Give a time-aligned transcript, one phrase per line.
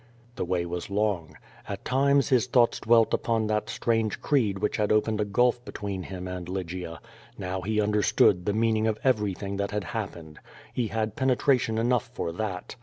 [0.35, 1.35] The way was long.
[1.69, 3.81] At times his thoughts dwelt upon that QUO VADIS.
[3.85, 6.99] 167 strange creed which had opened a gulf between him and Lygia.
[7.37, 10.39] Now he understood the meaning of everything that had happened.
[10.73, 12.77] He had penetration enough for that.